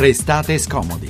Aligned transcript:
Restate 0.00 0.56
scomodi. 0.56 1.09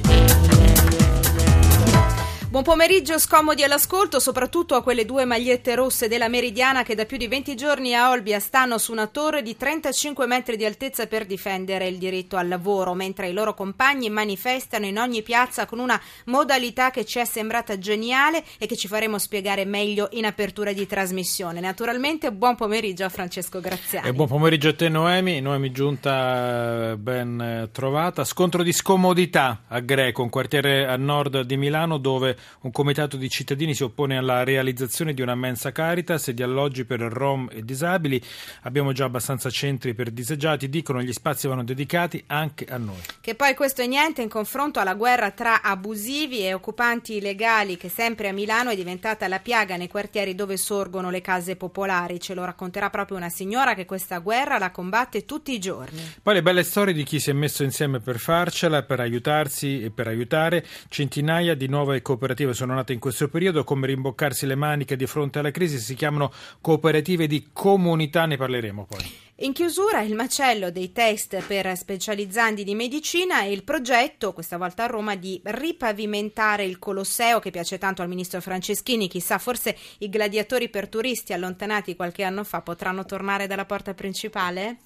Buon 2.51 2.65
pomeriggio, 2.65 3.17
scomodi 3.21 3.63
all'ascolto, 3.63 4.19
soprattutto 4.19 4.75
a 4.75 4.83
quelle 4.83 5.05
due 5.05 5.25
magliette 5.25 5.77
rosse 5.77 6.09
della 6.09 6.27
Meridiana 6.27 6.83
che 6.83 6.97
da 6.97 7.05
più 7.05 7.17
di 7.17 7.29
20 7.29 7.55
giorni 7.55 7.95
a 7.95 8.11
Olbia 8.11 8.41
stanno 8.41 8.77
su 8.77 8.91
una 8.91 9.07
torre 9.07 9.41
di 9.43 9.57
35 9.57 10.27
metri 10.27 10.57
di 10.57 10.65
altezza 10.65 11.07
per 11.07 11.27
difendere 11.27 11.87
il 11.87 11.97
diritto 11.97 12.37
al 12.37 12.49
lavoro, 12.49 12.93
mentre 12.93 13.29
i 13.29 13.33
loro 13.33 13.55
compagni 13.55 14.11
manifestano 14.11 14.85
in 14.85 14.99
ogni 14.99 15.23
piazza 15.23 15.65
con 15.65 15.79
una 15.79 15.99
modalità 16.25 16.91
che 16.91 17.05
ci 17.05 17.21
è 17.21 17.25
sembrata 17.25 17.79
geniale 17.79 18.43
e 18.59 18.67
che 18.67 18.75
ci 18.77 18.89
faremo 18.89 19.19
spiegare 19.19 19.65
meglio 19.65 20.09
in 20.15 20.27
apertura 20.27 20.73
di 20.73 20.89
trasmissione. 20.89 21.61
Naturalmente, 21.61 22.33
buon 22.33 22.57
pomeriggio 22.57 23.05
a 23.05 23.11
Francesco 23.11 23.61
Graziani. 23.61 24.09
E 24.09 24.13
buon 24.13 24.27
pomeriggio 24.27 24.71
a 24.71 24.75
te 24.75 24.89
Noemi, 24.89 25.41
Noemi 25.41 25.71
giunta 25.71 26.97
ben 26.99 27.69
trovata. 27.71 28.25
Scontro 28.25 28.65
di 28.65 28.73
scomodità 28.73 29.67
a 29.69 29.79
Greco, 29.79 30.25
un 30.25 30.31
quartiere 30.31 30.89
a 30.89 30.97
nord 30.97 31.43
di 31.43 31.57
Milano 31.57 31.97
dove 31.97 32.39
un 32.63 32.71
comitato 32.71 33.17
di 33.17 33.29
cittadini 33.29 33.75
si 33.75 33.83
oppone 33.83 34.17
alla 34.17 34.45
realizzazione 34.45 35.15
di 35.15 35.23
una 35.23 35.35
mensa 35.35 35.73
caritas 35.73 36.29
e 36.29 36.35
di 36.35 36.43
alloggi 36.43 36.85
per 36.85 37.01
rom 37.01 37.49
e 37.53 37.65
disabili. 37.65 38.23
Abbiamo 38.63 38.93
già 38.93 39.05
abbastanza 39.05 39.51
centri 39.51 39.95
per 39.95 40.11
disagiati, 40.11 40.69
dicono 40.69 41.03
gli 41.03 41.13
spazi 41.13 41.47
vanno 41.47 41.65
dedicati 41.65 42.23
anche 42.27 42.65
a 42.69 42.77
noi. 42.79 43.01
Che 43.21 43.35
poi 43.35 43.55
questo 43.55 43.83
è 43.83 43.87
niente 43.87 44.23
in 44.23 44.29
confronto 44.29 44.81
alla 44.81 44.95
guerra 44.95 45.31
tra 45.31 45.63
abusivi 45.63 46.41
e 46.41 46.55
occupanti 46.55 47.17
illegali 47.17 47.77
che 47.77 47.89
sempre 47.89 48.29
a 48.29 48.33
Milano 48.33 48.71
è 48.71 48.77
diventata 48.77 49.29
la 49.29 49.39
piaga 49.39 49.77
nei 49.77 49.89
quartieri 49.89 50.35
dove 50.35 50.57
sorgono 50.57 51.11
le 51.11 51.21
case 51.21 51.57
popolari. 51.57 52.21
Ce 52.21 52.35
lo 52.35 52.45
racconterà 52.45 52.91
proprio 52.91 53.17
una 53.17 53.29
signora 53.29 53.75
che 53.75 53.85
questa 53.85 54.19
guerra 54.19 54.59
la 54.59 54.71
combatte 54.71 55.25
tutti 55.25 55.53
i 55.53 55.59
giorni. 55.59 56.01
Poi 56.23 56.35
le 56.35 56.43
belle 56.43 56.63
storie 56.63 56.95
di 56.95 57.05
chi 57.05 57.21
si 57.21 57.31
è 57.31 57.35
messo 57.35 57.63
insieme 57.63 58.01
per 58.01 58.19
farcela, 58.19 58.83
per 58.83 59.01
aiutarsi 59.01 59.83
e 59.83 59.91
per 59.91 60.07
aiutare 60.07 60.65
centinaia 60.89 61.55
di 61.55 61.69
nuove 61.69 62.01
cooperative 62.03 62.30
cooperative 62.31 62.55
sono 62.55 62.75
nate 62.75 62.93
in 62.93 63.01
questo 63.01 63.29
periodo, 63.29 63.65
come 63.65 63.87
rimboccarsi 63.87 64.47
le 64.47 64.55
maniche 64.55 64.97
di 64.97 65.07
fronte 65.07 65.41
alla 65.41 65.51
crisi, 65.51 65.79
si 65.79 65.95
chiamano 65.95 66.33
cooperative 66.61 67.27
di 67.27 67.49
comunità, 67.53 68.27
ne 68.27 68.37
parleremo 68.37 68.87
poi. 68.87 69.29
In 69.43 69.53
chiusura 69.53 70.03
il 70.03 70.15
macello 70.15 70.71
dei 70.71 70.93
test 70.93 71.43
per 71.47 71.75
specializzandi 71.77 72.63
di 72.63 72.75
medicina 72.75 73.43
e 73.43 73.53
il 73.53 73.65
progetto, 73.65 74.33
questa 74.33 74.59
volta 74.59 74.85
a 74.85 74.87
Roma, 74.87 75.17
di 75.17 75.41
ripavimentare 75.43 76.65
il 76.65 76.79
Colosseo 76.79 77.41
che 77.41 77.51
piace 77.51 77.79
tanto 77.79 78.03
al 78.03 78.09
ministro 78.09 78.41
Franceschini. 78.41 79.09
Chissà, 79.09 79.39
forse 79.39 79.77
i 79.99 80.09
gladiatori 80.09 80.69
per 80.69 80.89
turisti 80.89 81.33
allontanati 81.33 81.97
qualche 81.97 82.23
anno 82.23 82.45
fa 82.45 82.61
potranno 82.61 83.05
tornare 83.05 83.47
dalla 83.47 83.65
porta 83.65 83.95
principale? 83.95 84.77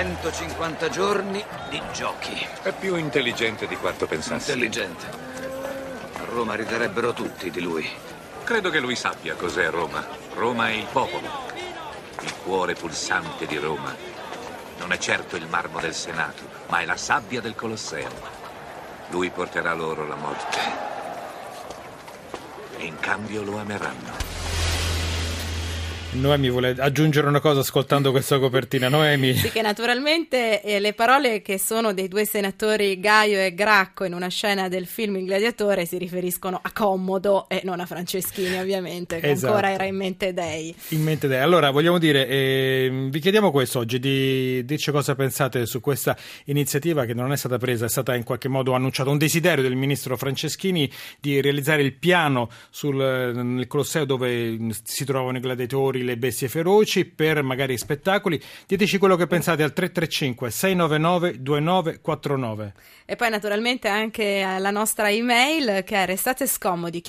150 0.00 0.88
giorni 0.88 1.44
di 1.68 1.78
giochi. 1.92 2.34
È 2.62 2.72
più 2.72 2.96
intelligente 2.96 3.66
di 3.66 3.76
quanto 3.76 4.06
pensassi. 4.06 4.52
Intelligente. 4.52 5.04
A 5.06 6.24
Roma 6.24 6.54
riderebbero 6.54 7.12
tutti 7.12 7.50
di 7.50 7.60
lui. 7.60 7.86
Credo 8.42 8.70
che 8.70 8.80
lui 8.80 8.96
sappia 8.96 9.34
cos'è 9.34 9.68
Roma. 9.68 10.02
Roma 10.32 10.68
è 10.68 10.72
il 10.72 10.86
popolo. 10.90 11.28
Il 12.22 12.34
cuore 12.42 12.72
pulsante 12.72 13.44
di 13.44 13.58
Roma. 13.58 13.94
Non 14.78 14.90
è 14.92 14.96
certo 14.96 15.36
il 15.36 15.46
marmo 15.46 15.80
del 15.80 15.94
Senato, 15.94 16.44
ma 16.68 16.80
è 16.80 16.86
la 16.86 16.96
sabbia 16.96 17.42
del 17.42 17.54
Colosseo. 17.54 18.08
Lui 19.10 19.28
porterà 19.28 19.74
loro 19.74 20.06
la 20.06 20.16
morte. 20.16 20.58
E 22.78 22.84
in 22.86 22.98
cambio 23.00 23.42
lo 23.42 23.58
ameranno. 23.58 24.39
Noemi 26.12 26.50
vuole 26.50 26.74
aggiungere 26.76 27.28
una 27.28 27.38
cosa 27.38 27.60
ascoltando 27.60 28.10
questa 28.10 28.40
copertina. 28.40 28.88
Noemi. 28.88 29.32
Sì, 29.34 29.50
che 29.50 29.62
naturalmente 29.62 30.60
eh, 30.60 30.80
le 30.80 30.92
parole 30.92 31.40
che 31.40 31.56
sono 31.56 31.94
dei 31.94 32.08
due 32.08 32.24
senatori 32.24 32.98
Gaio 32.98 33.38
e 33.38 33.54
Gracco 33.54 34.02
in 34.02 34.14
una 34.14 34.26
scena 34.26 34.68
del 34.68 34.86
film 34.86 35.16
Il 35.16 35.26
Gladiatore 35.26 35.86
si 35.86 35.98
riferiscono 35.98 36.58
a 36.60 36.72
Commodo 36.72 37.48
e 37.48 37.60
non 37.62 37.78
a 37.78 37.86
Franceschini, 37.86 38.58
ovviamente, 38.58 39.20
che 39.20 39.30
esatto. 39.30 39.52
ancora 39.52 39.70
era 39.72 39.84
in 39.84 39.94
mente 39.94 40.32
Dei. 40.32 40.74
In 40.88 41.02
mente 41.02 41.28
Dei. 41.28 41.38
Allora, 41.38 41.70
vogliamo 41.70 41.98
dire, 41.98 42.26
eh, 42.26 43.06
vi 43.08 43.20
chiediamo 43.20 43.52
questo 43.52 43.78
oggi, 43.78 44.00
di 44.00 44.64
dirci 44.64 44.90
cosa 44.90 45.14
pensate 45.14 45.64
su 45.64 45.80
questa 45.80 46.16
iniziativa 46.46 47.04
che 47.04 47.14
non 47.14 47.30
è 47.30 47.36
stata 47.36 47.56
presa, 47.56 47.84
è 47.84 47.88
stata 47.88 48.16
in 48.16 48.24
qualche 48.24 48.48
modo 48.48 48.72
annunciata 48.72 49.10
un 49.10 49.18
desiderio 49.18 49.62
del 49.62 49.76
ministro 49.76 50.16
Franceschini 50.16 50.90
di 51.20 51.40
realizzare 51.40 51.82
il 51.82 51.92
piano 51.92 52.50
sul, 52.68 52.96
nel 52.96 53.66
Colosseo 53.68 54.04
dove 54.04 54.58
si 54.82 55.04
trovavano 55.04 55.38
i 55.38 55.40
gladiatori 55.40 55.98
Fuori 56.00 56.02
le 56.02 56.16
bestie 56.16 56.48
feroci, 56.48 57.04
per 57.04 57.42
magari 57.42 57.76
spettacoli. 57.76 58.40
Diteci 58.66 58.98
quello 58.98 59.16
che 59.16 59.26
pensate 59.26 59.62
al 59.62 59.72
335 59.72 60.50
699 60.50 61.42
2949. 61.42 62.74
E 63.04 63.16
poi 63.16 63.30
naturalmente 63.30 63.88
anche 63.88 64.40
alla 64.42 64.70
nostra 64.70 65.10
email 65.10 65.84
che 65.84 65.96
è 65.96 66.06
restate 66.06 66.46
scomodi 66.46 67.02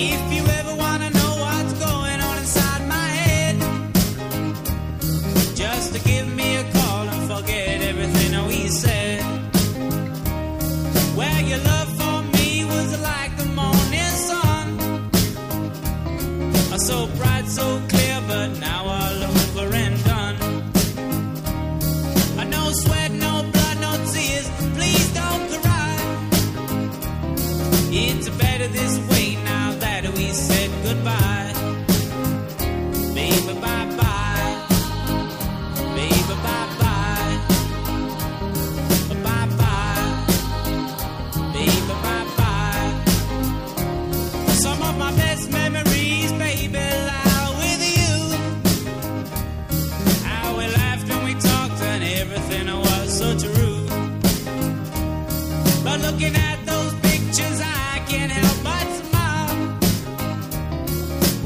If 0.00 0.32
you 0.32 0.47
goodbye. 30.88 31.47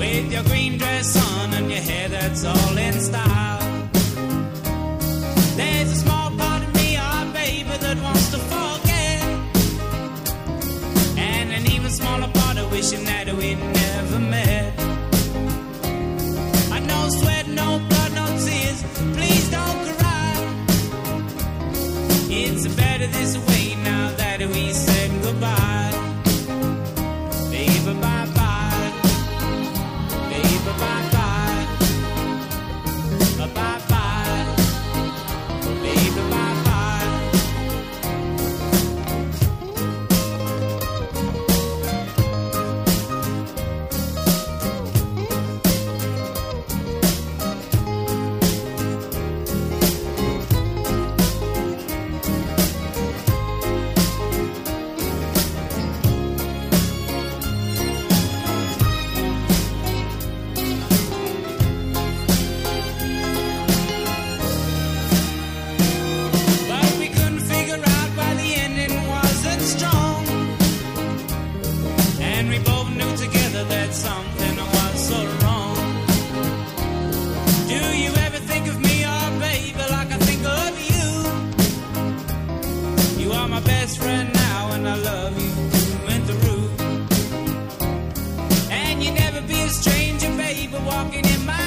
with 0.03 0.33
your 0.33 0.43
green 0.51 0.79
dress 0.79 1.11
on 1.31 1.55
and 1.55 1.71
your 1.71 1.85
hair 1.91 2.09
that's 2.09 2.45
all 2.45 2.77
in 2.87 2.95
style. 3.09 3.63
There's 5.59 5.91
a 5.97 5.99
small 6.05 6.29
part 6.43 6.63
of 6.67 6.71
me, 6.79 6.89
ah, 6.99 7.09
oh, 7.21 7.33
baby, 7.41 7.75
that 7.85 7.99
wants 8.07 8.29
to 8.35 8.39
forget, 8.53 9.23
and 11.31 11.47
an 11.59 11.65
even 11.75 11.91
smaller 12.01 12.31
part 12.41 12.57
of 12.59 12.67
wishing 12.73 13.05
that 13.11 13.27
we 13.41 13.49
never 13.81 14.19
met. 14.35 14.73
I 16.77 16.79
no 16.93 17.01
sweat, 17.19 17.47
no 17.61 17.69
blood, 17.89 18.13
no 18.21 18.27
tears. 18.45 18.79
Please 19.17 19.47
don't 19.57 19.81
cry. 19.99 20.33
It's 22.41 22.65
better 22.81 23.09
this 23.19 23.33
way 23.47 23.65
now 23.91 24.05
that 24.21 24.41
we. 24.55 24.92
Walking 91.03 91.25
in 91.25 91.47
my 91.47 91.62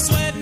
sweat, 0.00 0.39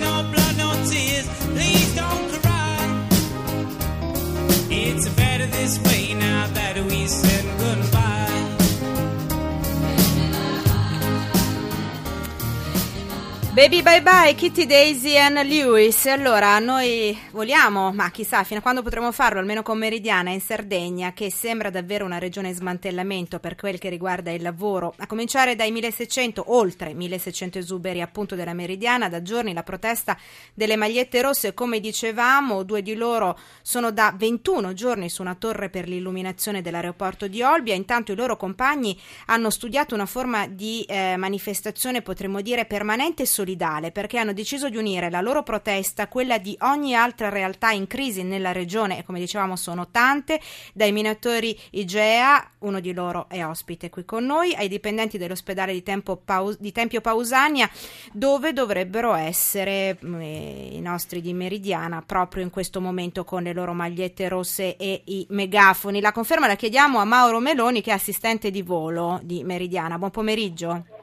Baby 13.58 13.82
bye 13.82 14.00
bye, 14.02 14.36
Kitty 14.36 14.66
Daisy 14.66 15.16
and 15.16 15.42
Lewis. 15.42 16.06
Allora, 16.06 16.60
noi 16.60 17.18
vogliamo, 17.32 17.90
ma 17.92 18.08
chissà 18.12 18.44
fino 18.44 18.60
a 18.60 18.62
quando 18.62 18.82
potremo 18.82 19.10
farlo, 19.10 19.40
almeno 19.40 19.62
con 19.64 19.76
Meridiana 19.76 20.30
in 20.30 20.40
Sardegna, 20.40 21.12
che 21.12 21.32
sembra 21.32 21.68
davvero 21.68 22.04
una 22.04 22.18
regione 22.18 22.52
smantellamento 22.52 23.40
per 23.40 23.56
quel 23.56 23.80
che 23.80 23.88
riguarda 23.88 24.30
il 24.30 24.42
lavoro, 24.42 24.94
a 24.98 25.08
cominciare 25.08 25.56
dai 25.56 25.72
1600, 25.72 26.54
oltre 26.54 26.94
1600 26.94 27.58
esuberi 27.58 28.00
appunto 28.00 28.36
della 28.36 28.52
Meridiana, 28.52 29.08
da 29.08 29.22
giorni 29.22 29.52
la 29.52 29.64
protesta 29.64 30.16
delle 30.54 30.76
magliette 30.76 31.20
rosse, 31.20 31.52
come 31.52 31.80
dicevamo, 31.80 32.62
due 32.62 32.80
di 32.80 32.94
loro 32.94 33.36
sono 33.62 33.90
da 33.90 34.14
21 34.16 34.72
giorni 34.72 35.08
su 35.08 35.20
una 35.20 35.34
torre 35.34 35.68
per 35.68 35.88
l'illuminazione 35.88 36.62
dell'aeroporto 36.62 37.26
di 37.26 37.42
Olbia, 37.42 37.74
intanto 37.74 38.12
i 38.12 38.14
loro 38.14 38.36
compagni 38.36 38.96
hanno 39.26 39.50
studiato 39.50 39.96
una 39.96 40.06
forma 40.06 40.46
di 40.46 40.84
eh, 40.84 41.16
manifestazione, 41.16 42.02
potremmo 42.02 42.40
dire, 42.40 42.64
permanente 42.64 43.24
e 43.24 43.26
solidale, 43.48 43.90
perché 43.92 44.18
hanno 44.18 44.34
deciso 44.34 44.68
di 44.68 44.76
unire 44.76 45.10
la 45.10 45.22
loro 45.22 45.42
protesta 45.42 46.04
a 46.04 46.08
quella 46.08 46.38
di 46.38 46.56
ogni 46.60 46.94
altra 46.94 47.30
realtà 47.30 47.70
in 47.70 47.86
crisi 47.86 48.22
nella 48.22 48.52
regione, 48.52 48.98
e 48.98 49.04
come 49.04 49.18
dicevamo 49.18 49.56
sono 49.56 49.88
tante, 49.90 50.40
dai 50.74 50.92
minatori 50.92 51.58
Igea, 51.70 52.52
uno 52.58 52.80
di 52.80 52.92
loro 52.92 53.26
è 53.28 53.44
ospite 53.44 53.88
qui 53.88 54.04
con 54.04 54.24
noi, 54.24 54.54
ai 54.54 54.68
dipendenti 54.68 55.16
dell'ospedale 55.16 55.72
di, 55.72 55.82
Paus- 56.24 56.58
di 56.58 56.72
Tempio 56.72 57.00
Pausania, 57.00 57.70
dove 58.12 58.52
dovrebbero 58.52 59.14
essere 59.14 59.98
eh, 59.98 60.68
i 60.72 60.80
nostri 60.80 61.20
di 61.22 61.32
Meridiana 61.32 62.02
proprio 62.02 62.42
in 62.42 62.50
questo 62.50 62.80
momento 62.80 63.24
con 63.24 63.42
le 63.42 63.52
loro 63.52 63.72
magliette 63.72 64.28
rosse 64.28 64.76
e 64.76 65.02
i 65.06 65.26
megafoni. 65.30 66.00
La 66.00 66.12
conferma 66.12 66.46
la 66.46 66.56
chiediamo 66.56 66.98
a 66.98 67.04
Mauro 67.04 67.38
Meloni 67.38 67.80
che 67.80 67.90
è 67.90 67.94
assistente 67.94 68.50
di 68.50 68.62
volo 68.62 69.20
di 69.22 69.42
Meridiana. 69.44 69.98
Buon 69.98 70.10
pomeriggio. 70.10 70.97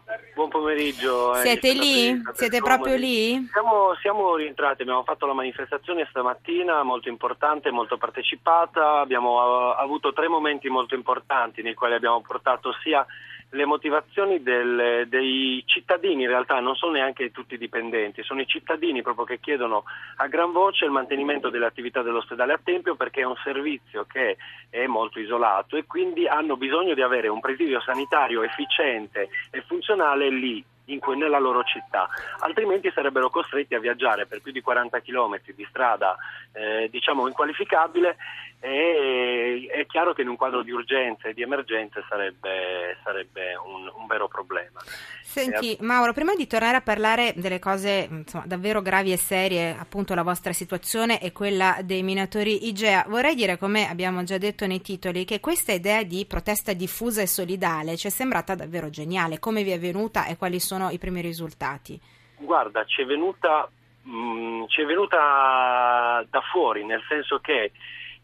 Pomeriggio. 0.60 1.36
eh, 1.36 1.42
Siete 1.42 1.74
lì? 1.74 2.22
Siete 2.34 2.60
proprio 2.60 2.96
lì? 2.96 3.48
Siamo, 3.52 3.96
siamo 4.02 4.36
rientrati, 4.36 4.82
abbiamo 4.84 5.04
fatto 5.04 5.26
la 5.26 5.34
manifestazione 5.34 6.08
stamattina, 6.10 6.84
molto 6.84 7.10
importante, 7.10 7.72
molto 7.72 7.98
partecipata, 7.98 9.00
abbiamo 9.00 9.74
eh, 9.74 9.76
avuto 9.82 10.14
tre 10.14 10.28
momenti 10.28 10.70
molto 10.70 10.96
importanti 10.96 11.62
nei 11.62 11.74
quali 11.74 11.94
abbiamo 11.96 12.22
portato 12.22 12.74
sia 12.82 13.06
le 13.50 13.66
motivazioni 13.66 14.42
del- 14.44 15.06
dei 15.08 15.64
cittadini, 15.66 16.24
in 16.24 16.30
realtà 16.30 16.60
non 16.60 16.76
sono 16.76 16.94
neanche 16.94 17.32
tutti 17.32 17.58
dipendenti, 17.58 18.24
sono 18.24 18.42
i 18.42 18.48
cittadini 18.48 19.02
proprio 19.02 19.26
che 19.26 19.40
chiedono 19.40 19.84
a 20.18 20.28
gran 20.28 20.52
voce 20.52 20.86
il 20.86 20.92
mantenimento 20.92 21.50
delle 21.50 21.66
attività 21.66 22.02
dell'ospedale 22.02 22.54
a 22.54 22.60
Tempio 22.62 22.96
perché 22.96 23.22
è 23.22 23.26
un 23.26 23.36
servizio 23.44 24.06
che 24.06 24.38
è 24.70 24.86
molto 24.88 25.20
isolato 25.20 25.78
e 25.78 25.86
quindi 25.86 26.28
hanno 26.28 26.58
bisogno 26.58 26.94
di 26.94 27.02
avere 27.02 27.28
un 27.28 27.40
presidio 27.40 27.80
sanitario 27.82 28.44
efficiente 28.44 29.30
e 29.52 29.62
funzionale 29.62 30.30
lì. 30.30 30.64
que- 31.00 31.16
nella 31.16 31.40
loro 31.40 31.64
città, 31.64 32.08
altrimenti 32.42 32.92
sarebbero 32.94 33.32
costretti 33.32 33.74
a 33.74 33.80
viaggiare 33.80 34.28
per 34.28 34.42
più 34.42 34.52
di 34.52 34.62
40 34.62 35.00
km 35.02 35.42
di 35.56 35.66
strada 35.68 36.16
eh, 36.54 36.90
diciamo 36.92 37.28
inqualificabile 37.28 38.18
e 38.66 39.68
è 39.72 39.86
chiaro 39.86 40.14
che 40.14 40.24
in 40.24 40.28
un 40.28 40.36
quadro 40.36 40.64
di 40.64 40.72
urgenza 40.72 41.28
e 41.28 41.34
di 41.34 41.44
emergenza 41.44 42.04
sarebbe, 42.10 42.98
sarebbe 43.04 43.56
un, 43.64 43.92
un 43.96 44.08
vero 44.08 44.28
problema. 44.28 44.80
Senti 45.22 45.78
Mauro, 45.82 46.14
prima 46.14 46.34
di 46.34 46.48
tornare 46.48 46.78
a 46.78 46.82
parlare 46.82 47.34
delle 47.36 47.60
cose 47.60 48.08
insomma, 48.10 48.46
davvero 48.48 48.82
gravi 48.82 49.12
e 49.12 49.18
serie, 49.18 49.76
appunto 49.78 50.16
la 50.16 50.24
vostra 50.24 50.52
situazione 50.52 51.22
e 51.22 51.32
quella 51.32 51.78
dei 51.84 52.02
minatori 52.02 52.68
Igea, 52.68 53.06
vorrei 53.08 53.36
dire, 53.36 53.60
come 53.60 53.88
abbiamo 53.88 54.24
già 54.24 54.40
detto 54.40 54.66
nei 54.66 54.82
titoli, 54.82 55.26
che 55.26 55.40
questa 55.40 55.72
idea 55.72 56.02
di 56.02 56.26
protesta 56.26 56.74
diffusa 56.74 57.22
e 57.22 57.28
solidale 57.28 57.98
ci 57.98 58.08
è 58.08 58.10
sembrata 58.10 58.56
davvero 58.56 58.90
geniale. 58.90 59.38
Come 59.38 59.62
vi 59.62 59.72
è 59.72 59.80
venuta 59.80 60.26
e 60.26 60.38
quali 60.38 60.60
sono 60.60 60.90
i 60.90 60.98
primi 60.98 61.22
risultati? 61.22 62.00
Guarda, 62.38 62.84
ci 62.86 63.04
è 63.04 63.06
venuta, 63.06 63.70
mh, 64.02 64.66
ci 64.70 64.82
è 64.82 64.86
venuta 64.86 66.26
da 66.28 66.42
fuori, 66.52 66.84
nel 66.84 67.04
senso 67.08 67.38
che 67.40 67.72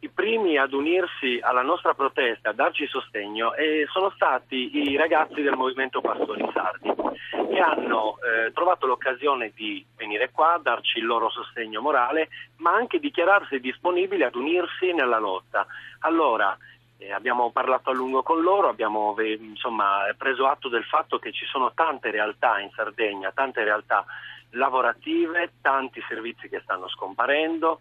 i 0.04 0.10
primi 0.10 0.58
ad 0.58 0.74
unirsi 0.74 1.40
alla 1.42 1.62
nostra 1.62 1.94
protesta, 1.94 2.50
a 2.50 2.54
darci 2.54 2.88
sostegno, 2.88 3.54
eh, 3.54 3.86
sono 3.92 4.10
stati 4.10 4.90
i 4.90 4.96
ragazzi 4.96 5.42
del 5.44 5.56
movimento 5.56 6.02
Pastori 6.02 6.44
Sardi, 6.54 6.92
che 7.30 7.60
hanno 7.60 8.18
eh, 8.18 8.52
trovato 8.52 8.88
l'occasione 8.88 9.52
di 9.54 9.86
venire 9.96 10.32
qua, 10.32 10.60
darci 10.62 10.98
il 10.98 11.06
loro 11.06 11.30
sostegno 11.30 11.82
morale, 11.82 12.30
ma 12.58 12.72
anche 12.74 12.98
dichiararsi 12.98 13.60
disponibili 13.60 14.24
ad 14.24 14.34
unirsi 14.34 14.92
nella 14.92 15.20
lotta. 15.20 15.68
Allora, 16.00 16.58
eh, 16.98 17.12
abbiamo 17.12 17.52
parlato 17.52 17.92
a 17.92 17.94
lungo 17.94 18.24
con 18.24 18.42
loro, 18.42 18.70
abbiamo 18.70 19.16
insomma, 19.20 20.06
preso 20.18 20.48
atto 20.48 20.68
del 20.68 20.84
fatto 20.84 21.20
che 21.20 21.32
ci 21.32 21.46
sono 21.46 21.74
tante 21.76 22.10
realtà 22.10 22.60
in 22.60 22.72
Sardegna, 22.74 23.32
tante 23.32 23.64
realtà 23.64 24.04
lavorative, 24.52 25.54
tanti 25.62 26.04
servizi 26.08 26.50
che 26.50 26.62
stanno 26.62 26.90
scomparendo, 26.90 27.78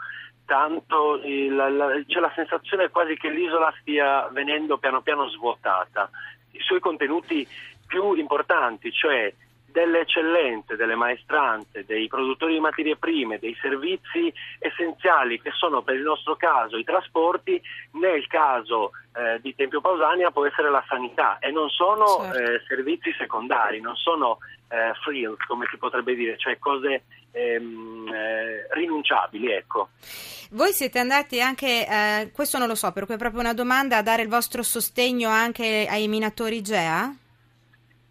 tanto 0.51 1.21
il- 1.23 1.55
la- 1.55 2.03
c'è 2.09 2.19
la 2.19 2.33
sensazione 2.35 2.89
quasi 2.89 3.15
che 3.17 3.31
l'isola 3.31 3.73
stia 3.81 4.27
venendo 4.33 4.79
piano 4.79 5.01
piano 5.01 5.29
svuotata. 5.29 6.11
I 6.51 6.59
suoi 6.59 6.81
contenuti 6.81 7.47
più 7.87 8.15
importanti, 8.15 8.91
cioè 8.91 9.33
delle 9.71 10.01
eccellenze, 10.01 10.77
delle 10.77 10.95
maestranze, 10.95 11.85
dei 11.85 12.09
produttori 12.09 12.55
di 12.55 12.61
materie 12.61 12.97
prime, 12.97 13.39
dei 13.39 13.57
servizi 13.61 14.33
essenziali 14.59 15.41
che 15.41 15.51
sono 15.53 15.83
per 15.83 15.95
il 15.97 16.03
nostro 16.03 16.37
caso 16.37 16.77
i 16.77 16.85
trasporti, 16.85 17.61
nel 17.93 18.27
caso 18.27 18.93
eh, 19.15 19.41
di 19.41 19.55
Tempio 19.55 19.81
Pausania 19.81 20.31
può 20.31 20.47
essere 20.47 20.71
la 20.71 20.85
sanità 20.89 21.39
e 21.39 21.51
non 21.51 21.69
sono 21.69 22.07
Certo. 22.23 22.39
eh, 22.39 22.63
servizi 22.67 23.13
secondari, 23.19 23.81
non 23.81 23.95
sono 23.97 24.39
eh, 24.69 24.93
frills 25.03 25.45
come 25.47 25.67
si 25.71 25.77
potrebbe 25.77 26.15
dire, 26.15 26.37
cioè 26.39 26.59
cose 26.59 27.05
ehm, 27.33 28.09
eh, 28.13 28.67
rinunciabili, 28.71 29.51
ecco. 29.53 29.89
Voi 30.53 30.73
siete 30.73 30.99
andati 30.99 31.41
anche, 31.41 31.87
eh, 31.87 32.31
questo 32.33 32.59
non 32.59 32.69
lo 32.69 32.75
so, 32.75 32.93
per 32.93 33.05
cui 33.05 33.15
è 33.15 33.19
proprio 33.19 33.41
una 33.41 33.55
domanda, 33.55 33.99
a 33.99 34.03
dare 34.03 34.23
il 34.23 34.29
vostro 34.29 34.63
sostegno 34.63 35.29
anche 35.29 35.87
ai 35.89 36.09
minatori 36.09 36.57
Igea? 36.57 37.15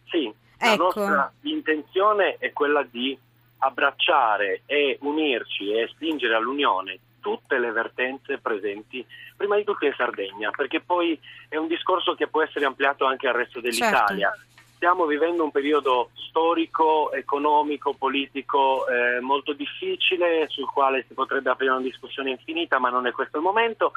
Sì, 0.09 0.33
la 0.59 0.73
Ecco. 0.73 0.83
nostra 0.83 1.31
intenzione 1.41 2.35
è 2.37 2.51
quella 2.51 2.83
di 2.83 3.17
abbracciare 3.59 4.61
e 4.65 4.97
unirci 5.01 5.71
e 5.73 5.87
spingere 5.87 6.35
all'unione 6.35 6.99
tutte 7.19 7.57
le 7.57 7.71
vertenze 7.71 8.37
presenti, 8.37 9.05
prima 9.35 9.57
di 9.57 9.63
tutto 9.63 9.85
in 9.85 9.93
Sardegna, 9.95 10.51
perché 10.51 10.79
poi 10.79 11.19
è 11.49 11.57
un 11.57 11.67
discorso 11.67 12.15
che 12.15 12.27
può 12.27 12.41
essere 12.41 12.65
ampliato 12.65 13.05
anche 13.05 13.27
al 13.27 13.35
resto 13.35 13.59
dell'Italia. 13.59 14.33
Stiamo 14.75 15.05
vivendo 15.05 15.43
un 15.43 15.51
periodo 15.51 16.11
storico, 16.13 17.11
economico, 17.11 17.93
politico 17.93 18.87
eh, 18.87 19.19
molto 19.19 19.51
difficile, 19.51 20.47
sul 20.47 20.69
quale 20.71 21.03
si 21.05 21.13
potrebbe 21.13 21.49
aprire 21.49 21.73
una 21.73 21.81
discussione 21.81 22.29
infinita, 22.29 22.79
ma 22.79 22.89
non 22.89 23.05
è 23.05 23.11
questo 23.11 23.35
il 23.37 23.43
momento. 23.43 23.91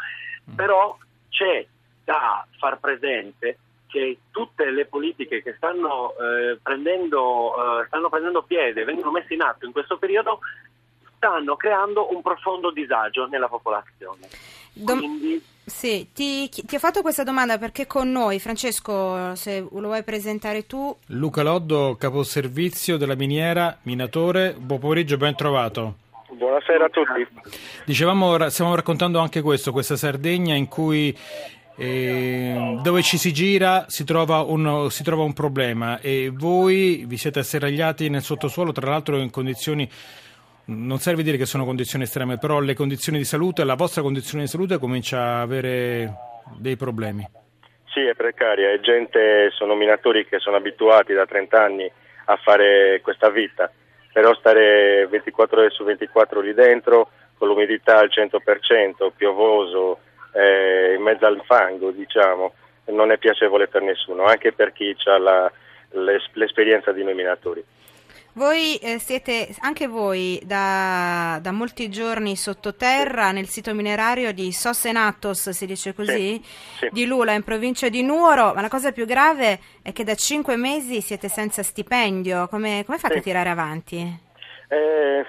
Però 0.57 0.99
c'è 1.29 1.65
da 2.03 2.45
far 2.59 2.81
presente 2.81 3.59
che 3.93 4.19
tutte 4.31 4.71
le 4.71 4.87
politiche 4.87 5.43
che 5.43 5.55
stanno, 5.59 6.15
eh, 6.17 6.59
prendendo, 6.63 7.53
eh, 7.83 7.87
stanno 7.87 8.09
prendendo 8.09 8.43
piede, 8.43 8.85
vengono 8.85 9.11
messe 9.11 9.35
in 9.35 9.43
atto 9.43 9.67
in 9.67 9.73
questo 9.73 9.99
periodo, 9.99 10.41
stanno 11.17 11.57
creando 11.57 12.13
un 12.13 12.23
profondo 12.23 12.73
disagio 12.73 13.27
nella 13.27 13.49
popolazione. 13.49 14.27
Dom- 14.73 14.99
Quindi 14.99 15.43
Sì, 15.65 16.09
ti, 16.13 16.49
ti 16.49 16.75
ho 16.75 16.79
fatto 16.79 17.03
questa 17.03 17.23
domanda 17.23 17.59
perché 17.59 17.87
con 17.87 18.11
noi, 18.11 18.41
Francesco, 18.41 19.35
se 19.37 19.61
lo 19.61 19.87
vuoi 19.87 20.03
presentare 20.03 20.67
tu, 20.67 20.97
Luca 21.09 21.43
Loddo, 21.43 21.95
caposervizio 21.97 22.97
della 22.97 23.15
miniera, 23.15 23.79
minatore, 23.83 24.55
buon 24.59 24.81
pomeriggio, 24.81 25.19
ben 25.19 25.37
trovato. 25.37 25.97
Buonasera 26.31 26.87
a 26.87 26.89
tutti. 26.89 27.29
Dicevamo, 27.85 28.49
stiamo 28.49 28.75
raccontando 28.75 29.19
anche 29.21 29.43
questo, 29.43 29.71
questa 29.71 29.97
Sardegna 29.97 30.55
in 30.55 30.67
cui 30.67 31.17
eh, 31.77 32.79
dove 32.83 33.03
ci 33.03 33.17
si 33.17 33.33
gira 33.33 33.87
si 33.89 34.05
trova, 34.05 34.41
un, 34.41 34.91
si 34.91 35.03
trova 35.03 35.23
un 35.23 35.33
problema. 35.33 35.99
E 36.01 36.31
voi 36.33 37.05
vi 37.07 37.17
siete 37.17 37.41
asserragliati 37.41 38.09
nel 38.09 38.23
sottosuolo, 38.23 38.73
tra 38.73 38.91
l'altro 38.91 39.17
in 39.17 39.31
condizioni, 39.31 39.89
non 40.67 40.99
serve 40.99 41.23
dire 41.23 41.37
che 41.37 41.47
sono 41.47 41.65
condizioni 41.65 42.05
estreme, 42.05 42.39
però 42.39 42.61
le 42.61 42.75
condizioni 42.75 43.19
di 43.19 43.25
salute, 43.25 43.65
la 43.65 43.75
vostra 43.75 44.03
condizione 44.03 44.45
di 44.45 44.51
salute 44.51 44.79
comincia 44.79 45.21
a 45.21 45.41
avere 45.41 46.15
dei 46.59 46.77
problemi. 46.77 47.27
Sì, 47.93 48.01
è 48.01 48.15
precaria, 48.15 48.71
è 48.71 48.81
gente, 48.81 49.51
sono 49.53 49.75
minatori 49.75 50.27
che 50.27 50.39
sono 50.39 50.57
abituati 50.57 51.13
da 51.13 51.27
30 51.27 51.63
anni 51.63 51.91
a 52.27 52.37
fare 52.37 53.01
questa 53.03 53.29
vita, 53.29 53.71
però 54.13 54.35
stare 54.35 55.07
24 55.09 55.61
ore 55.61 55.71
su 55.71 55.85
24 55.85 56.41
lì 56.41 56.55
dentro, 56.55 57.11
con 57.37 57.49
l'umidità 57.49 57.99
al 57.99 58.09
100%, 58.09 59.11
piovoso, 59.15 59.99
eh, 60.33 60.95
in 60.97 61.03
mezzo 61.03 61.27
al 61.27 61.43
fango, 61.47 61.91
diciamo, 61.91 62.53
non 62.87 63.11
è 63.13 63.19
piacevole 63.19 63.69
per 63.69 63.83
nessuno, 63.83 64.25
anche 64.25 64.53
per 64.53 64.73
chi 64.73 64.95
ha 65.05 65.19
la- 65.19 65.53
l'es- 65.91 66.31
l'esperienza 66.33 66.93
di 66.93 67.05
noi 67.05 67.15
minatori. 67.15 67.65
voi 68.35 68.77
eh, 68.79 68.99
siete 68.99 69.49
anche 69.61 69.87
voi 69.87 70.41
da, 70.43 71.39
da 71.43 71.53
molti 71.53 71.91
giorni 71.91 72.35
sottoterra 72.35 73.31
nel 73.31 73.47
sito 73.47 73.75
minerario 73.75 74.33
di 74.33 74.53
Sossenatos, 74.53 75.51
si 75.51 75.67
dice 75.67 75.93
così, 75.93 76.41
Sì. 76.79 76.89
di 76.93 77.05
Lula 77.05 77.33
in 77.35 77.43
provincia 77.43 77.91
di 77.91 78.03
Nuoro, 78.03 78.55
ma 78.55 78.63
la 78.63 78.71
cosa 78.71 78.91
più 78.91 79.05
grave 79.05 79.61
è 79.83 79.93
che 79.93 80.03
da 80.03 80.15
cinque 80.15 80.57
mesi 80.57 81.03
siete 81.03 81.29
senza 81.29 81.63
stipendio, 81.63 82.49
come, 82.49 82.85
come 82.87 82.97
fate 82.97 83.15
Sì. 83.15 83.19
a 83.21 83.23
tirare 83.23 83.51
avanti? 83.51 84.21
Eh, 84.69 85.27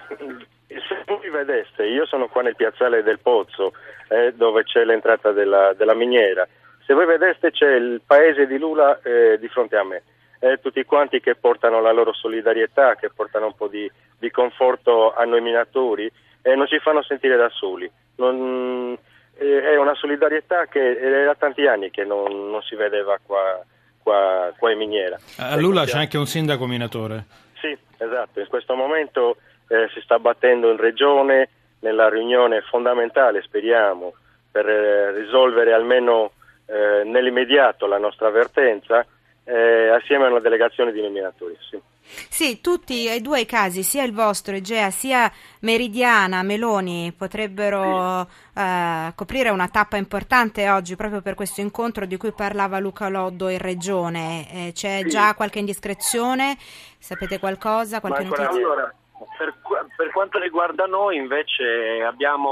se 0.87 1.03
voi 1.05 1.29
vedeste, 1.29 1.85
io 1.85 2.05
sono 2.05 2.27
qua 2.27 2.41
nel 2.41 2.55
piazzale 2.55 3.03
del 3.03 3.19
Pozzo, 3.19 3.73
eh, 4.09 4.33
dove 4.33 4.63
c'è 4.63 4.83
l'entrata 4.83 5.31
della, 5.31 5.73
della 5.73 5.93
miniera. 5.95 6.47
Se 6.85 6.93
voi 6.93 7.05
vedeste 7.05 7.51
c'è 7.51 7.75
il 7.75 8.01
paese 8.05 8.45
di 8.45 8.57
Lula 8.57 8.99
eh, 9.01 9.37
di 9.39 9.47
fronte 9.47 9.77
a 9.77 9.83
me. 9.83 10.03
Eh, 10.39 10.59
tutti 10.61 10.83
quanti 10.83 11.21
che 11.21 11.35
portano 11.35 11.79
la 11.79 11.93
loro 11.93 12.13
solidarietà, 12.13 12.95
che 12.95 13.09
portano 13.09 13.45
un 13.45 13.55
po' 13.55 13.67
di, 13.67 13.89
di 14.19 14.29
conforto 14.29 15.13
a 15.13 15.23
noi 15.23 15.39
minatori 15.41 16.11
e 16.41 16.55
non 16.55 16.67
ci 16.67 16.79
fanno 16.79 17.01
sentire 17.01 17.37
da 17.37 17.49
soli. 17.49 17.89
Non- 18.17 18.97
eh, 19.37 19.61
è 19.63 19.77
una 19.77 19.95
solidarietà 19.95 20.65
che 20.65 20.97
è 20.99 21.23
da 21.25 21.35
tanti 21.35 21.65
anni 21.65 21.89
che 21.89 22.03
non, 22.03 22.49
non 22.51 22.61
si 22.61 22.75
vedeva 22.75 23.17
qua, 23.25 23.63
qua, 24.03 24.53
qua 24.57 24.71
in 24.71 24.77
miniera. 24.77 25.17
A 25.37 25.55
Lula 25.55 25.83
Ecco, 25.83 25.91
c'è 25.91 25.97
anche 25.97 26.17
un 26.17 26.27
sindaco 26.27 26.65
minatore. 26.67 27.23
sì, 27.59 27.75
esatto. 27.97 28.41
In 28.41 28.47
questo 28.47 28.75
momento 28.75 29.37
eh, 29.73 29.89
si 29.93 30.01
sta 30.01 30.19
battendo 30.19 30.69
in 30.69 30.77
regione 30.77 31.49
nella 31.79 32.07
riunione 32.07 32.61
fondamentale, 32.61 33.41
speriamo, 33.41 34.13
per 34.51 34.69
eh, 34.69 35.11
risolvere 35.11 35.73
almeno 35.73 36.31
eh, 36.65 37.03
nell'immediato 37.03 37.87
la 37.87 37.97
nostra 37.97 38.27
avvertenza 38.27 39.05
eh, 39.43 39.89
assieme 39.89 40.25
a 40.25 40.29
una 40.29 40.39
delegazione 40.39 40.91
di 40.91 41.01
nominatori. 41.01 41.57
Sì. 41.69 41.81
Sì, 42.05 42.59
tutti 42.61 43.07
e 43.07 43.21
due 43.21 43.41
i 43.41 43.45
casi, 43.45 43.81
sia 43.81 44.03
il 44.03 44.13
vostro, 44.13 44.55
Egea, 44.55 44.91
sia 44.91 45.31
Meridiana, 45.61 46.43
Meloni, 46.43 47.13
potrebbero 47.17 48.27
eh, 48.55 49.11
coprire 49.15 49.49
una 49.49 49.69
tappa 49.69 49.97
importante 49.97 50.69
oggi 50.69 50.95
proprio 50.97 51.21
per 51.21 51.33
questo 51.33 51.61
incontro 51.61 52.05
di 52.05 52.17
cui 52.17 52.33
parlava 52.33 52.79
Luca 52.79 53.07
Loddo 53.07 53.47
in 53.49 53.57
Regione. 53.57 54.45
Eh, 54.51 54.71
c'è 54.73 54.99
Sì. 55.03 55.09
già 55.09 55.33
qualche 55.33 55.59
indiscrezione? 55.59 56.57
Sapete 56.99 57.39
qualcosa? 57.39 57.99
Qualche 58.01 58.23
ancora 58.23 58.43
notizia? 58.43 58.65
Allora, 58.65 58.93
per, 59.37 59.53
per 59.95 60.11
quanto 60.11 60.39
riguarda 60.39 60.85
noi 60.85 61.17
invece 61.17 62.03
abbiamo, 62.03 62.49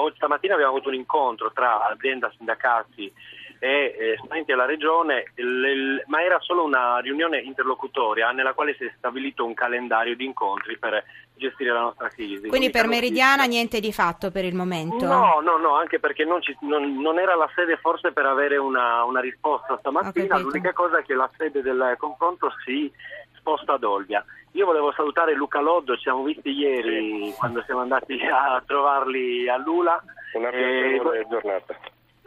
oggi 0.00 0.16
stamattina 0.16 0.54
abbiamo 0.54 0.72
avuto 0.72 0.88
un 0.88 0.94
incontro 0.94 1.50
tra 1.52 1.86
azienda, 1.88 2.32
sindacati 2.36 3.12
e 3.58 3.96
eh, 3.98 4.10
esponenti 4.12 4.50
della 4.52 4.66
regione, 4.66 5.32
ma 6.06 6.22
era 6.22 6.38
solo 6.40 6.64
una 6.64 6.98
riunione 6.98 7.38
interlocutoria 7.38 8.30
nella 8.30 8.52
quale 8.52 8.74
si 8.76 8.84
è 8.84 8.92
stabilito 8.98 9.44
un 9.44 9.54
calendario 9.54 10.14
di 10.14 10.24
incontri 10.24 10.76
per 10.78 11.02
gestire 11.34 11.72
la 11.72 11.80
nostra 11.80 12.08
crisi. 12.08 12.48
Quindi 12.48 12.70
per 12.70 12.86
Meridiana 12.86 13.36
notizia- 13.36 13.52
niente 13.56 13.80
di 13.80 13.92
fatto 13.92 14.30
per 14.30 14.44
il 14.44 14.54
momento? 14.54 15.06
No, 15.06 15.40
no, 15.42 15.56
no, 15.56 15.74
anche 15.76 15.98
perché 15.98 16.24
non, 16.24 16.42
ci- 16.42 16.56
non- 16.60 17.00
non 17.00 17.18
era 17.18 17.34
la 17.34 17.48
sede 17.54 17.76
forse 17.78 18.12
per 18.12 18.26
avere 18.26 18.56
una, 18.56 19.04
una 19.04 19.20
risposta 19.20 19.76
stamattina, 19.78 20.38
l'unica 20.38 20.72
cosa 20.72 20.98
è 20.98 21.02
che 21.02 21.14
la 21.14 21.30
sede 21.36 21.62
del 21.62 21.94
confronto 21.98 22.52
si 22.64 22.90
sposta 23.46 23.74
ad 23.74 23.84
Olbia. 23.84 24.24
Io 24.52 24.66
volevo 24.66 24.90
salutare 24.92 25.34
Luca 25.34 25.60
Loddo, 25.60 25.94
ci 25.94 26.02
siamo 26.02 26.24
visti 26.24 26.50
ieri 26.50 27.32
quando 27.38 27.62
siamo 27.62 27.80
andati 27.82 28.18
a 28.26 28.60
trovarli 28.66 29.48
a 29.48 29.56
Lula. 29.56 30.02
Una 30.32 30.48
piacevole 30.50 31.26
giornata. 31.30 31.76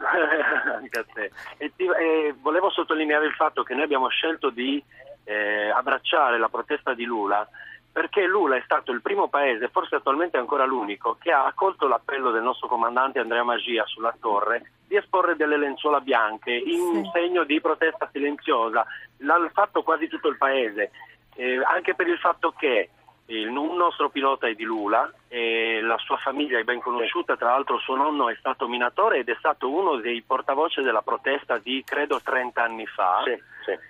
anche 0.00 0.98
a 0.98 1.04
te. 1.12 1.30
E 1.58 1.72
ti- 1.76 1.84
e 1.84 2.34
volevo 2.40 2.70
sottolineare 2.70 3.26
il 3.26 3.34
fatto 3.34 3.62
che 3.62 3.74
noi 3.74 3.82
abbiamo 3.82 4.08
scelto 4.08 4.48
di 4.48 4.82
eh, 5.24 5.68
abbracciare 5.68 6.38
la 6.38 6.48
protesta 6.48 6.94
di 6.94 7.04
Lula 7.04 7.46
perché 7.92 8.24
Lula 8.24 8.54
è 8.56 8.62
stato 8.64 8.92
il 8.92 9.02
primo 9.02 9.28
paese, 9.28 9.68
forse 9.68 9.96
attualmente 9.96 10.36
ancora 10.38 10.64
l'unico, 10.64 11.16
che 11.20 11.32
ha 11.32 11.44
accolto 11.44 11.88
l'appello 11.88 12.30
del 12.30 12.42
nostro 12.42 12.68
comandante 12.68 13.18
Andrea 13.18 13.42
Magia 13.42 13.84
sulla 13.84 14.14
torre 14.20 14.70
di 14.86 14.94
esporre 14.96 15.34
delle 15.34 15.56
lenzuola 15.58 16.00
bianche 16.00 16.52
in 16.52 17.02
Sì. 17.04 17.10
segno 17.12 17.42
di 17.42 17.60
protesta 17.60 18.08
silenziosa. 18.12 18.86
L'ha 19.18 19.50
fatto 19.52 19.82
quasi 19.82 20.06
tutto 20.06 20.28
il 20.28 20.36
paese, 20.38 20.92
eh, 21.40 21.62
anche 21.64 21.94
per 21.94 22.06
il 22.06 22.18
fatto 22.18 22.52
che 22.52 22.90
il, 23.26 23.48
un 23.48 23.76
nostro 23.76 24.10
pilota 24.10 24.46
è 24.46 24.54
di 24.54 24.64
Lula 24.64 25.10
e 25.28 25.80
la 25.80 25.96
sua 25.98 26.18
famiglia 26.18 26.58
è 26.58 26.64
ben 26.64 26.80
conosciuta, 26.80 27.36
tra 27.36 27.50
l'altro 27.50 27.78
suo 27.78 27.96
nonno 27.96 28.28
è 28.28 28.36
stato 28.38 28.68
minatore 28.68 29.18
ed 29.18 29.28
è 29.28 29.36
stato 29.38 29.70
uno 29.70 29.96
dei 29.96 30.20
portavoce 30.22 30.82
della 30.82 31.00
protesta 31.00 31.56
di 31.58 31.82
credo 31.84 32.20
30 32.22 32.62
anni 32.62 32.86
fa. 32.86 33.22
Sì, 33.24 33.42
sì. 33.64 33.88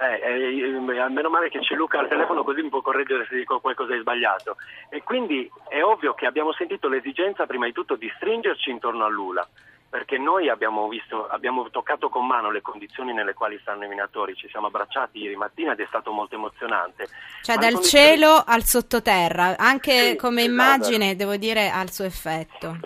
Eh, 0.00 0.94
eh, 0.94 0.98
almeno 1.00 1.28
male 1.28 1.48
che 1.48 1.58
c'è 1.58 1.74
Luca 1.74 1.98
al 1.98 2.08
telefono 2.08 2.44
così 2.44 2.62
mi 2.62 2.68
può 2.68 2.80
correggere 2.80 3.26
se 3.28 3.34
dico 3.36 3.60
qualcosa 3.60 3.94
di 3.94 4.00
sbagliato. 4.00 4.56
E 4.90 5.02
quindi 5.02 5.48
è 5.68 5.82
ovvio 5.82 6.14
che 6.14 6.26
abbiamo 6.26 6.52
sentito 6.52 6.88
l'esigenza 6.88 7.46
prima 7.46 7.66
di 7.66 7.72
tutto 7.72 7.96
di 7.96 8.10
stringerci 8.16 8.70
intorno 8.70 9.04
a 9.04 9.08
Lula, 9.08 9.46
perché 9.90 10.18
noi 10.18 10.48
abbiamo, 10.50 10.86
visto, 10.88 11.26
abbiamo 11.28 11.70
toccato 11.70 12.08
con 12.10 12.26
mano 12.26 12.50
le 12.50 12.60
condizioni 12.60 13.12
nelle 13.14 13.32
quali 13.32 13.58
stanno 13.62 13.84
i 13.84 13.88
minatori, 13.88 14.34
ci 14.34 14.48
siamo 14.48 14.66
abbracciati 14.66 15.18
ieri 15.20 15.34
mattina 15.36 15.72
ed 15.72 15.80
è 15.80 15.86
stato 15.88 16.12
molto 16.12 16.34
emozionante. 16.34 17.08
Cioè 17.42 17.56
Ma 17.56 17.62
dal 17.62 17.72
condizioni- 17.72 18.06
cielo 18.06 18.42
al 18.46 18.64
sottoterra, 18.64 19.56
anche 19.56 20.10
Sì, 20.10 20.16
come 20.16 20.42
esatto. 20.42 20.52
immagine 20.52 21.16
devo 21.16 21.36
dire 21.36 21.70
ha 21.70 21.80
il 21.80 21.90
suo 21.90 22.04
effetto. 22.04 22.76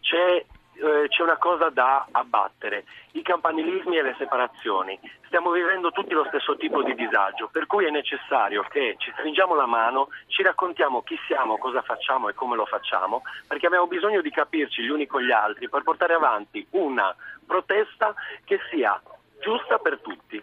c'è, 0.00 0.44
eh, 0.74 1.08
c'è 1.08 1.22
una 1.22 1.36
cosa 1.36 1.68
da 1.70 2.06
abbattere, 2.10 2.84
i 3.12 3.22
campanilismi 3.22 3.96
e 3.96 4.02
le 4.02 4.14
separazioni. 4.18 4.98
Stiamo 5.26 5.50
vivendo 5.50 5.90
tutti 5.90 6.12
lo 6.12 6.24
stesso 6.28 6.56
tipo 6.56 6.82
di 6.82 6.94
disagio, 6.94 7.48
per 7.50 7.66
cui 7.66 7.84
è 7.84 7.90
necessario 7.90 8.62
che 8.68 8.96
ci 8.98 9.10
stringiamo 9.12 9.54
la 9.54 9.66
mano, 9.66 10.08
ci 10.26 10.42
raccontiamo 10.42 11.02
chi 11.02 11.18
siamo, 11.26 11.58
cosa 11.58 11.82
facciamo 11.82 12.28
e 12.28 12.34
come 12.34 12.56
lo 12.56 12.66
facciamo, 12.66 13.22
perché 13.46 13.66
abbiamo 13.66 13.86
bisogno 13.86 14.20
di 14.20 14.30
capirci 14.30 14.82
gli 14.82 14.88
uni 14.88 15.06
con 15.06 15.22
gli 15.22 15.32
altri 15.32 15.68
per 15.68 15.82
portare 15.82 16.14
avanti 16.14 16.66
una 16.70 17.14
protesta 17.46 18.14
che 18.44 18.58
sia 18.70 19.00
giusta 19.40 19.78
per 19.78 20.00
tutti. 20.00 20.42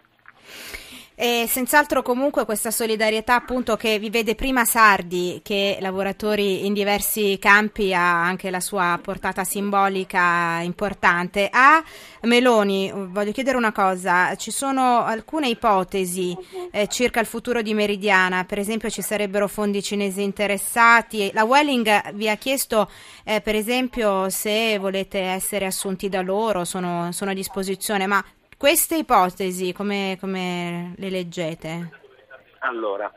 E 1.14 1.44
senz'altro 1.46 2.00
comunque 2.02 2.44
questa 2.46 2.70
solidarietà 2.70 3.34
appunto 3.34 3.76
che 3.76 3.98
vi 3.98 4.08
vede 4.08 4.34
prima 4.34 4.64
sardi 4.64 5.40
che 5.44 5.76
lavoratori 5.80 6.66
in 6.66 6.72
diversi 6.72 7.36
campi 7.38 7.92
ha 7.92 8.24
anche 8.24 8.50
la 8.50 8.60
sua 8.60 8.98
portata 9.00 9.44
simbolica 9.44 10.60
importante. 10.62 11.48
A 11.52 11.82
Meloni 12.22 12.90
voglio 12.92 13.30
chiedere 13.30 13.58
una 13.58 13.72
cosa, 13.72 14.34
ci 14.36 14.50
sono 14.50 15.04
alcune 15.04 15.48
ipotesi 15.48 16.36
eh, 16.70 16.88
circa 16.88 17.20
il 17.20 17.26
futuro 17.26 17.60
di 17.60 17.74
Meridiana, 17.74 18.44
per 18.44 18.58
esempio 18.58 18.88
ci 18.88 19.02
sarebbero 19.02 19.48
fondi 19.48 19.82
cinesi 19.82 20.22
interessati, 20.22 21.30
la 21.34 21.44
Welling 21.44 22.12
vi 22.14 22.28
ha 22.28 22.36
chiesto 22.36 22.90
eh, 23.24 23.40
per 23.40 23.54
esempio 23.54 24.30
se 24.30 24.78
volete 24.78 25.20
essere 25.20 25.66
assunti 25.66 26.08
da 26.08 26.22
loro, 26.22 26.64
sono, 26.64 27.12
sono 27.12 27.30
a 27.32 27.34
disposizione, 27.34 28.06
ma 28.06 28.24
queste 28.62 28.94
ipotesi 28.94 29.72
come, 29.72 30.16
come 30.20 30.94
le 30.96 31.10
leggete? 31.10 31.90
Allora, 32.60 33.10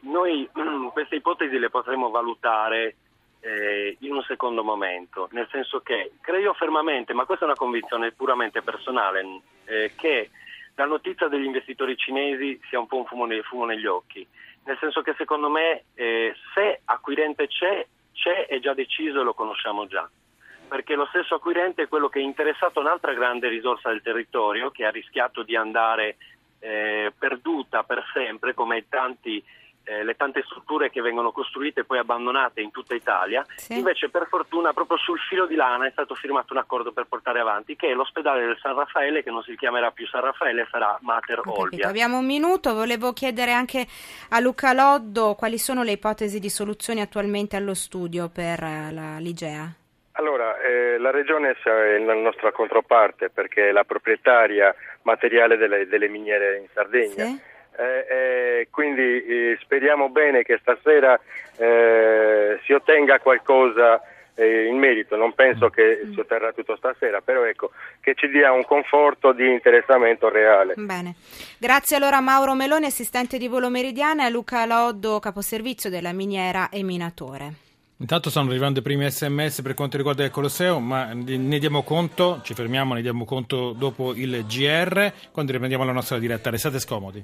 noi 0.00 0.46
queste 0.92 1.16
ipotesi 1.16 1.58
le 1.58 1.70
potremo 1.70 2.10
valutare 2.10 2.96
eh, 3.40 3.96
in 4.00 4.12
un 4.12 4.22
secondo 4.24 4.62
momento, 4.62 5.30
nel 5.32 5.48
senso 5.50 5.80
che 5.80 6.12
credo 6.20 6.52
fermamente, 6.52 7.14
ma 7.14 7.24
questa 7.24 7.46
è 7.46 7.48
una 7.48 7.56
convinzione 7.56 8.12
puramente 8.12 8.60
personale, 8.60 9.40
eh, 9.64 9.92
che 9.96 10.28
la 10.74 10.84
notizia 10.84 11.28
degli 11.28 11.46
investitori 11.46 11.96
cinesi 11.96 12.60
sia 12.68 12.78
un 12.78 12.86
po' 12.86 12.98
un 12.98 13.06
fumo, 13.06 13.26
fumo 13.40 13.64
negli 13.64 13.86
occhi, 13.86 14.26
nel 14.64 14.76
senso 14.80 15.00
che 15.00 15.14
secondo 15.16 15.48
me 15.48 15.84
eh, 15.94 16.34
se 16.52 16.82
acquirente 16.84 17.46
c'è 17.46 17.86
c'è, 18.12 18.48
è 18.48 18.60
già 18.60 18.74
deciso 18.74 19.20
e 19.20 19.24
lo 19.24 19.32
conosciamo 19.32 19.86
già. 19.86 20.06
Perché 20.68 20.94
lo 20.94 21.06
stesso 21.06 21.36
acquirente 21.36 21.82
è 21.82 21.88
quello 21.88 22.08
che 22.08 22.18
è 22.18 22.22
interessato 22.22 22.78
a 22.78 22.82
un'altra 22.82 23.14
grande 23.14 23.48
risorsa 23.48 23.90
del 23.90 24.02
territorio 24.02 24.70
che 24.70 24.84
ha 24.84 24.90
rischiato 24.90 25.42
di 25.42 25.56
andare 25.56 26.16
eh, 26.58 27.12
perduta 27.16 27.82
per 27.82 28.02
sempre, 28.12 28.54
come 28.54 28.86
tanti 28.88 29.42
eh, 29.84 30.02
le 30.02 30.14
tante 30.14 30.42
strutture 30.44 30.90
che 30.90 31.02
vengono 31.02 31.30
costruite 31.30 31.80
e 31.80 31.84
poi 31.84 31.98
abbandonate 31.98 32.60
in 32.60 32.70
tutta 32.70 32.94
Italia. 32.94 33.44
Sì. 33.54 33.76
Invece, 33.76 34.08
per 34.08 34.26
fortuna, 34.28 34.72
proprio 34.72 34.96
sul 34.98 35.18
filo 35.28 35.46
di 35.46 35.54
lana 35.54 35.86
è 35.86 35.90
stato 35.90 36.14
firmato 36.14 36.52
un 36.54 36.58
accordo 36.58 36.92
per 36.92 37.04
portare 37.06 37.40
avanti, 37.40 37.76
che 37.76 37.88
è 37.88 37.94
l'ospedale 37.94 38.46
del 38.46 38.58
San 38.60 38.74
Raffaele, 38.74 39.22
che 39.22 39.30
non 39.30 39.42
si 39.42 39.54
chiamerà 39.56 39.90
più 39.90 40.06
San 40.06 40.22
Raffaele, 40.22 40.66
sarà 40.70 40.98
Mater. 41.02 41.42
Olbia. 41.44 41.88
Abbiamo 41.88 42.18
un 42.18 42.26
minuto, 42.26 42.74
volevo 42.74 43.12
chiedere 43.12 43.52
anche 43.52 43.86
a 44.30 44.40
Luca 44.40 44.72
Loddo 44.72 45.34
quali 45.34 45.58
sono 45.58 45.82
le 45.82 45.92
ipotesi 45.92 46.38
di 46.38 46.48
soluzioni 46.48 47.00
attualmente 47.00 47.56
allo 47.56 47.74
studio 47.74 48.30
per 48.30 48.62
eh, 48.62 48.90
la 48.90 49.18
Ligea. 49.18 49.83
Allora, 50.16 50.60
eh, 50.60 50.98
la 50.98 51.10
Regione 51.10 51.56
è 51.62 51.98
la 51.98 52.14
nostra 52.14 52.52
controparte 52.52 53.30
perché 53.30 53.68
è 53.68 53.72
la 53.72 53.84
proprietaria 53.84 54.74
materiale 55.02 55.56
delle, 55.56 55.88
delle 55.88 56.08
miniere 56.08 56.58
in 56.58 56.66
Sardegna. 56.72 57.24
Sì? 57.24 57.40
Eh, 57.76 58.06
eh, 58.08 58.68
quindi 58.70 59.24
eh, 59.24 59.58
speriamo 59.60 60.08
bene 60.08 60.44
che 60.44 60.58
stasera 60.60 61.18
eh, 61.56 62.60
si 62.64 62.72
ottenga 62.72 63.18
qualcosa 63.18 64.00
eh, 64.36 64.66
in 64.66 64.78
merito, 64.78 65.16
non 65.16 65.32
penso 65.32 65.70
che 65.70 66.08
si 66.12 66.20
otterrà 66.20 66.52
tutto 66.52 66.76
stasera, 66.76 67.20
però 67.20 67.42
ecco, 67.44 67.72
che 68.00 68.14
ci 68.14 68.28
dia 68.28 68.52
un 68.52 68.64
conforto 68.64 69.32
di 69.32 69.50
interessamento 69.50 70.28
reale. 70.28 70.74
Bene, 70.76 71.14
grazie 71.58 71.96
allora 71.96 72.18
a 72.18 72.20
Mauro 72.20 72.54
Meloni, 72.54 72.86
assistente 72.86 73.38
di 73.38 73.48
Volo 73.48 73.68
Meridiana, 73.68 74.22
e 74.22 74.26
a 74.26 74.30
Luca 74.30 74.64
Loddo, 74.66 75.18
caposervizio 75.18 75.90
della 75.90 76.12
miniera 76.12 76.68
e 76.68 76.84
minatore. 76.84 77.63
Intanto 77.98 78.28
stanno 78.28 78.50
arrivando 78.50 78.80
i 78.80 78.82
primi 78.82 79.08
sms 79.08 79.62
per 79.62 79.74
quanto 79.74 79.96
riguarda 79.96 80.24
il 80.24 80.30
Colosseo, 80.30 80.80
ma 80.80 81.12
ne 81.12 81.58
diamo 81.60 81.84
conto, 81.84 82.40
ci 82.42 82.52
fermiamo, 82.52 82.94
ne 82.94 83.02
diamo 83.02 83.24
conto 83.24 83.72
dopo 83.72 84.14
il 84.14 84.44
GR, 84.46 85.12
quando 85.30 85.52
riprendiamo 85.52 85.84
la 85.84 85.92
nostra 85.92 86.18
diretta. 86.18 86.50
Restate 86.50 86.80
scomodi. 86.80 87.22